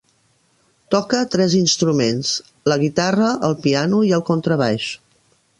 [0.95, 2.33] Toca tres instruments:
[2.73, 4.93] la guitarra, el piano i el contrabaix.